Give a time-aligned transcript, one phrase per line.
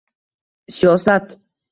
[0.77, 1.27] Siyosat